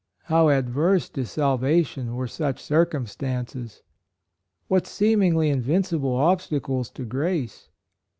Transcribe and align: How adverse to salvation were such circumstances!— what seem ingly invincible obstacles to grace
How 0.23 0.49
adverse 0.49 1.09
to 1.09 1.27
salvation 1.27 2.15
were 2.15 2.25
such 2.27 2.59
circumstances!— 2.59 3.83
what 4.67 4.87
seem 4.87 5.19
ingly 5.19 5.51
invincible 5.51 6.15
obstacles 6.15 6.89
to 6.89 7.05
grace 7.05 7.69